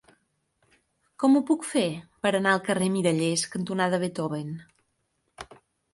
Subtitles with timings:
[1.23, 1.83] Com ho puc fer
[2.27, 4.51] per anar al carrer Mirallers cantonada Beethoven?